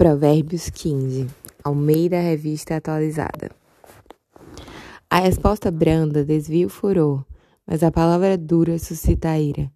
Provérbios 0.00 0.70
15, 0.70 1.26
Almeida 1.62 2.18
Revista 2.18 2.74
Atualizada. 2.74 3.50
A 5.10 5.18
resposta 5.18 5.70
branda 5.70 6.24
desvia 6.24 6.66
o 6.66 6.70
furor, 6.70 7.22
mas 7.66 7.82
a 7.82 7.90
palavra 7.90 8.38
dura 8.38 8.78
suscita 8.78 9.28
a 9.28 9.38
ira. 9.38 9.70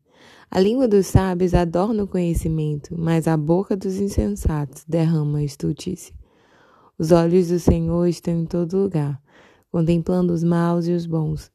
A 0.50 0.58
língua 0.58 0.88
dos 0.88 1.08
sábios 1.08 1.52
adorna 1.52 2.04
o 2.04 2.08
conhecimento, 2.08 2.98
mas 2.98 3.28
a 3.28 3.36
boca 3.36 3.76
dos 3.76 3.96
insensatos 3.96 4.82
derrama 4.88 5.40
a 5.40 5.44
estultícia. 5.44 6.14
Os 6.98 7.12
olhos 7.12 7.48
do 7.48 7.58
Senhor 7.58 8.06
estão 8.06 8.32
em 8.32 8.46
todo 8.46 8.78
lugar, 8.78 9.20
contemplando 9.70 10.32
os 10.32 10.42
maus 10.42 10.88
e 10.88 10.92
os 10.92 11.04
bons. 11.04 11.52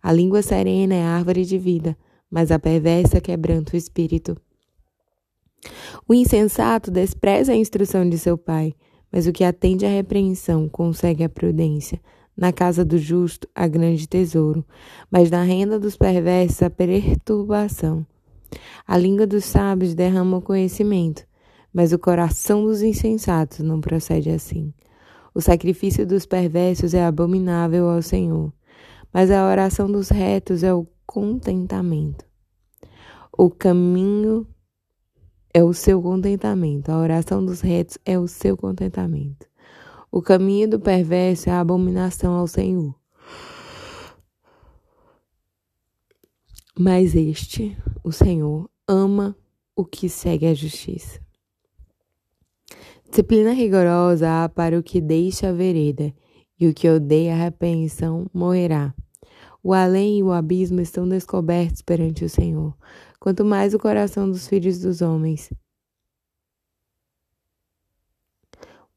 A 0.00 0.12
língua 0.12 0.40
serena 0.40 0.94
é 0.94 1.02
árvore 1.02 1.44
de 1.44 1.58
vida, 1.58 1.98
mas 2.30 2.52
a 2.52 2.60
perversa 2.60 3.20
quebranta 3.20 3.74
o 3.74 3.76
espírito. 3.76 4.36
O 6.06 6.14
insensato 6.14 6.90
despreza 6.90 7.52
a 7.52 7.56
instrução 7.56 8.08
de 8.08 8.18
seu 8.18 8.38
pai, 8.38 8.74
mas 9.10 9.26
o 9.26 9.32
que 9.32 9.44
atende 9.44 9.84
à 9.84 9.88
repreensão 9.88 10.68
consegue 10.68 11.24
a 11.24 11.28
prudência. 11.28 12.00
Na 12.36 12.52
casa 12.52 12.84
do 12.84 12.98
justo 12.98 13.48
há 13.54 13.66
grande 13.66 14.06
tesouro, 14.06 14.64
mas 15.10 15.30
na 15.30 15.42
renda 15.42 15.78
dos 15.78 15.96
perversos 15.96 16.62
a 16.62 16.70
perturbação. 16.70 18.06
A 18.86 18.96
língua 18.96 19.26
dos 19.26 19.44
sábios 19.44 19.94
derrama 19.94 20.36
o 20.36 20.42
conhecimento, 20.42 21.26
mas 21.72 21.92
o 21.92 21.98
coração 21.98 22.64
dos 22.64 22.80
insensatos 22.80 23.58
não 23.58 23.80
procede 23.80 24.30
assim. 24.30 24.72
O 25.34 25.40
sacrifício 25.40 26.06
dos 26.06 26.26
perversos 26.26 26.94
é 26.94 27.04
abominável 27.04 27.88
ao 27.88 28.02
Senhor, 28.02 28.52
mas 29.12 29.30
a 29.30 29.46
oração 29.46 29.90
dos 29.90 30.08
retos 30.08 30.62
é 30.62 30.72
o 30.72 30.86
contentamento. 31.06 32.24
O 33.36 33.50
caminho 33.50 34.46
é 35.58 35.64
o 35.64 35.72
seu 35.72 36.00
contentamento. 36.00 36.90
A 36.90 36.98
oração 36.98 37.44
dos 37.44 37.60
retos 37.60 37.98
é 38.04 38.16
o 38.16 38.28
seu 38.28 38.56
contentamento. 38.56 39.46
O 40.10 40.22
caminho 40.22 40.70
do 40.70 40.78
perverso 40.78 41.50
é 41.50 41.52
a 41.52 41.60
abominação 41.60 42.34
ao 42.34 42.46
Senhor. 42.46 42.94
Mas 46.78 47.16
este, 47.16 47.76
o 48.04 48.12
Senhor, 48.12 48.70
ama 48.86 49.36
o 49.74 49.84
que 49.84 50.08
segue 50.08 50.46
a 50.46 50.54
justiça. 50.54 51.20
Disciplina 53.08 53.52
rigorosa 53.52 54.44
há 54.44 54.48
para 54.48 54.78
o 54.78 54.82
que 54.82 55.00
deixa 55.00 55.48
a 55.48 55.52
vereda, 55.52 56.14
e 56.60 56.68
o 56.68 56.74
que 56.74 56.88
odeia 56.88 57.34
a 57.34 57.36
repreensão 57.36 58.30
morrerá. 58.32 58.94
O 59.68 59.74
além 59.74 60.20
e 60.20 60.22
o 60.22 60.32
abismo 60.32 60.80
estão 60.80 61.06
descobertos 61.06 61.82
perante 61.82 62.24
o 62.24 62.28
Senhor, 62.30 62.74
quanto 63.20 63.44
mais 63.44 63.74
o 63.74 63.78
coração 63.78 64.26
dos 64.26 64.48
filhos 64.48 64.78
dos 64.78 65.02
homens. 65.02 65.52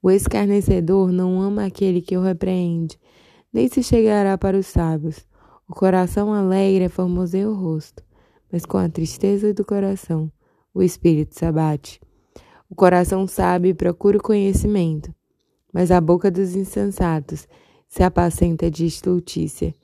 O 0.02 0.10
escarnecedor 0.10 1.12
não 1.12 1.42
ama 1.42 1.66
aquele 1.66 2.02
que 2.02 2.16
o 2.16 2.22
repreende, 2.22 2.98
nem 3.52 3.68
se 3.68 3.84
chegará 3.84 4.38
para 4.38 4.58
os 4.58 4.66
sábios. 4.66 5.28
O 5.68 5.76
coração 5.76 6.34
alegre 6.34 6.86
é 6.86 6.88
formoseia 6.88 7.50
o 7.50 7.54
rosto, 7.54 8.02
mas 8.50 8.66
com 8.66 8.78
a 8.78 8.88
tristeza 8.88 9.54
do 9.54 9.66
coração 9.66 10.32
o 10.74 10.82
espírito 10.82 11.38
se 11.38 11.44
abate. 11.46 12.00
O 12.70 12.76
coração 12.76 13.28
sábio 13.28 13.76
procura 13.76 14.18
o 14.18 14.24
conhecimento, 14.24 15.14
mas 15.74 15.92
a 15.92 16.00
boca 16.00 16.32
dos 16.32 16.56
insensatos 16.56 17.46
se 17.90 18.04
apacenta 18.04 18.72
de 18.72 18.86
estultícia. 18.86 19.76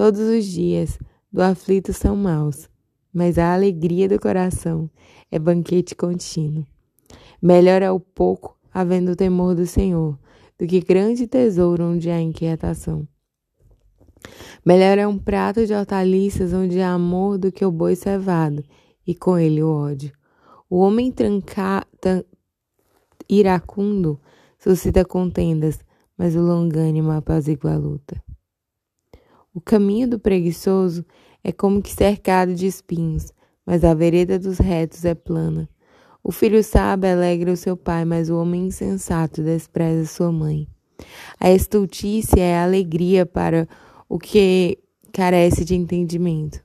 Todos 0.00 0.20
os 0.20 0.46
dias 0.46 0.98
do 1.30 1.42
aflito 1.42 1.92
são 1.92 2.16
maus, 2.16 2.70
mas 3.12 3.36
a 3.36 3.52
alegria 3.52 4.08
do 4.08 4.18
coração 4.18 4.88
é 5.30 5.38
banquete 5.38 5.94
contínuo. 5.94 6.64
Melhor 7.42 7.82
é 7.82 7.90
o 7.90 8.00
pouco, 8.00 8.56
havendo 8.72 9.12
o 9.12 9.14
temor 9.14 9.54
do 9.54 9.66
Senhor, 9.66 10.18
do 10.58 10.66
que 10.66 10.80
grande 10.80 11.26
tesouro 11.26 11.84
onde 11.84 12.08
há 12.08 12.18
inquietação. 12.18 13.06
Melhor 14.64 14.96
é 14.96 15.06
um 15.06 15.18
prato 15.18 15.66
de 15.66 15.74
hortaliças 15.74 16.54
onde 16.54 16.80
há 16.80 16.94
amor 16.94 17.36
do 17.36 17.52
que 17.52 17.62
o 17.62 17.70
boi 17.70 17.94
cevado, 17.94 18.64
e 19.06 19.14
com 19.14 19.36
ele 19.36 19.62
o 19.62 19.70
ódio. 19.70 20.12
O 20.70 20.78
homem 20.78 21.14
iracundo 23.28 24.18
suscita 24.58 25.04
contendas, 25.04 25.78
mas 26.16 26.34
o 26.34 26.40
longânimo 26.40 27.10
apazigua 27.10 27.74
a 27.74 27.76
luta. 27.76 28.29
O 29.52 29.60
caminho 29.60 30.08
do 30.08 30.18
preguiçoso 30.18 31.04
é 31.42 31.50
como 31.50 31.82
que 31.82 31.90
cercado 31.90 32.54
de 32.54 32.66
espinhos, 32.66 33.32
mas 33.66 33.82
a 33.84 33.94
vereda 33.94 34.38
dos 34.38 34.58
retos 34.58 35.04
é 35.04 35.12
plana. 35.12 35.68
O 36.22 36.30
filho 36.30 36.62
sábio 36.62 37.10
alegra 37.10 37.50
o 37.50 37.56
seu 37.56 37.76
pai, 37.76 38.04
mas 38.04 38.30
o 38.30 38.36
homem 38.36 38.66
insensato 38.66 39.42
despreza 39.42 40.06
sua 40.06 40.30
mãe. 40.30 40.68
A 41.40 41.50
estultícia 41.50 42.40
é 42.40 42.58
a 42.58 42.64
alegria 42.64 43.26
para 43.26 43.66
o 44.08 44.20
que 44.20 44.78
carece 45.12 45.64
de 45.64 45.74
entendimento. 45.74 46.62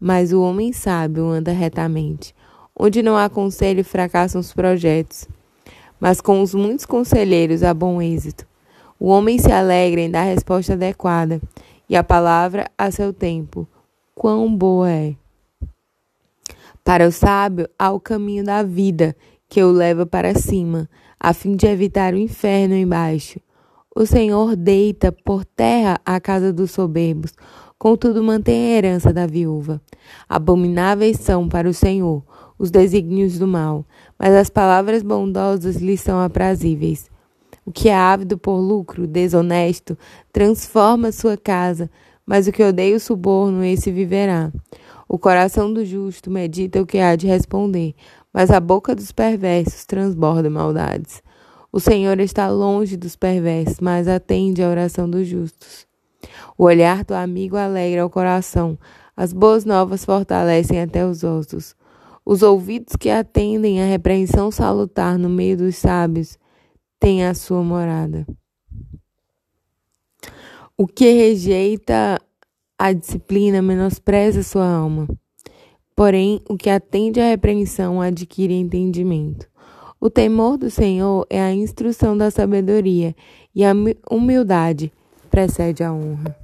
Mas 0.00 0.32
o 0.32 0.40
homem 0.40 0.72
sábio 0.72 1.26
anda 1.26 1.52
retamente. 1.52 2.34
Onde 2.74 3.02
não 3.02 3.16
há 3.16 3.28
conselho, 3.28 3.84
fracassam 3.84 4.40
os 4.40 4.52
projetos. 4.52 5.28
Mas 6.00 6.20
com 6.20 6.42
os 6.42 6.54
muitos 6.54 6.86
conselheiros 6.86 7.62
há 7.62 7.72
bom 7.72 8.02
êxito. 8.02 8.46
O 8.98 9.08
homem 9.08 9.38
se 9.38 9.52
alegra 9.52 10.00
em 10.00 10.10
dar 10.10 10.22
a 10.22 10.32
resposta 10.32 10.72
adequada, 10.72 11.40
e 11.90 11.96
a 11.96 12.04
palavra 12.04 12.70
a 12.78 12.88
seu 12.92 13.12
tempo 13.12 13.66
quão 14.14 14.54
boa 14.56 14.88
é. 14.88 15.16
Para 16.84 17.08
o 17.08 17.10
sábio, 17.10 17.68
há 17.76 17.90
o 17.90 17.98
caminho 17.98 18.44
da 18.44 18.62
vida, 18.62 19.16
que 19.48 19.62
o 19.64 19.72
leva 19.72 20.06
para 20.06 20.34
cima, 20.34 20.88
a 21.18 21.34
fim 21.34 21.56
de 21.56 21.66
evitar 21.66 22.14
o 22.14 22.16
inferno 22.16 22.76
embaixo. 22.76 23.40
O 23.94 24.06
Senhor 24.06 24.54
deita 24.54 25.10
por 25.10 25.44
terra 25.44 26.00
a 26.04 26.20
casa 26.20 26.52
dos 26.52 26.70
soberbos, 26.70 27.32
contudo 27.76 28.22
mantém 28.22 28.72
a 28.72 28.76
herança 28.76 29.12
da 29.12 29.26
viúva. 29.26 29.80
Abomináveis 30.28 31.18
são 31.18 31.48
para 31.48 31.68
o 31.68 31.74
Senhor 31.74 32.22
os 32.56 32.70
desígnios 32.70 33.36
do 33.36 33.48
mal, 33.48 33.84
mas 34.16 34.32
as 34.34 34.48
palavras 34.48 35.02
bondosas 35.02 35.76
lhe 35.76 35.96
são 35.96 36.20
aprazíveis. 36.20 37.10
O 37.64 37.72
que 37.72 37.88
é 37.88 37.94
ávido 37.94 38.38
por 38.38 38.58
lucro, 38.58 39.06
desonesto, 39.06 39.96
transforma 40.32 41.12
sua 41.12 41.36
casa, 41.36 41.90
mas 42.24 42.46
o 42.46 42.52
que 42.52 42.62
odeia 42.62 42.96
o 42.96 43.00
suborno, 43.00 43.62
esse 43.64 43.90
viverá. 43.90 44.50
O 45.08 45.18
coração 45.18 45.72
do 45.72 45.84
justo 45.84 46.30
medita 46.30 46.80
o 46.80 46.86
que 46.86 46.98
há 46.98 47.14
de 47.16 47.26
responder, 47.26 47.94
mas 48.32 48.50
a 48.50 48.60
boca 48.60 48.94
dos 48.94 49.12
perversos 49.12 49.84
transborda 49.84 50.48
maldades. 50.48 51.22
O 51.72 51.78
Senhor 51.78 52.18
está 52.20 52.48
longe 52.48 52.96
dos 52.96 53.14
perversos, 53.14 53.78
mas 53.80 54.08
atende 54.08 54.62
à 54.62 54.68
oração 54.68 55.08
dos 55.08 55.26
justos. 55.26 55.86
O 56.56 56.64
olhar 56.64 57.04
do 57.04 57.14
amigo 57.14 57.56
alegra 57.56 58.06
o 58.06 58.10
coração, 58.10 58.78
as 59.16 59.32
boas 59.32 59.64
novas 59.64 60.04
fortalecem 60.04 60.80
até 60.80 61.04
os 61.04 61.22
ossos. 61.22 61.76
Os 62.24 62.42
ouvidos 62.42 62.96
que 62.96 63.10
atendem 63.10 63.82
à 63.82 63.86
repreensão 63.86 64.50
salutar 64.50 65.18
no 65.18 65.28
meio 65.28 65.56
dos 65.56 65.76
sábios 65.76 66.38
têm 67.00 67.24
a 67.24 67.34
sua 67.34 67.64
morada. 67.64 68.26
O 70.76 70.86
que 70.86 71.10
rejeita 71.10 72.20
a 72.78 72.94
disciplina 72.94 73.60
menospreza 73.60 74.42
sua 74.42 74.66
alma. 74.66 75.06
Porém, 75.94 76.40
o 76.48 76.56
que 76.56 76.70
atende 76.70 77.20
à 77.20 77.28
repreensão 77.28 78.00
adquire 78.00 78.54
entendimento. 78.54 79.46
O 80.00 80.08
temor 80.08 80.56
do 80.56 80.70
Senhor 80.70 81.26
é 81.28 81.42
a 81.42 81.52
instrução 81.52 82.16
da 82.16 82.30
sabedoria, 82.30 83.14
e 83.54 83.62
a 83.62 83.72
humildade 84.10 84.90
precede 85.30 85.84
a 85.84 85.92
honra. 85.92 86.39